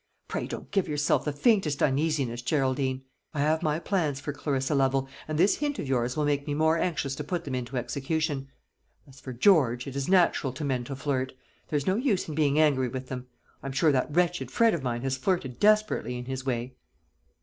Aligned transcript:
Pray 0.27 0.47
don't 0.47 0.71
give 0.71 0.87
yourself 0.87 1.25
the 1.25 1.31
faintest 1.31 1.83
uneasiness, 1.83 2.41
Geraldine. 2.41 3.03
I 3.35 3.41
have 3.41 3.61
my 3.61 3.77
plans 3.77 4.19
for 4.19 4.33
Clarissa 4.33 4.73
Lovel, 4.73 5.07
and 5.27 5.37
this 5.37 5.57
hint 5.57 5.77
of 5.77 5.87
yours 5.87 6.17
will 6.17 6.25
make 6.25 6.47
me 6.47 6.55
more 6.55 6.79
anxious 6.79 7.13
to 7.17 7.23
put 7.23 7.43
them 7.43 7.53
into 7.53 7.77
execution. 7.77 8.47
As 9.07 9.19
for 9.19 9.31
George, 9.31 9.85
it 9.85 9.95
is 9.95 10.09
natural 10.09 10.53
to 10.53 10.65
men 10.65 10.83
to 10.85 10.95
flirt; 10.95 11.33
there's 11.67 11.85
no 11.85 11.97
use 11.97 12.27
in 12.27 12.33
being 12.33 12.57
angry 12.57 12.87
with 12.87 13.09
them. 13.09 13.27
I'm 13.61 13.73
sure 13.73 13.91
that 13.91 14.09
wretched 14.11 14.49
Fred 14.49 14.73
of 14.73 14.81
mine 14.81 15.03
has 15.03 15.17
flirted 15.17 15.59
desperately, 15.59 16.17
in 16.17 16.25
his 16.25 16.43
way." 16.47 16.73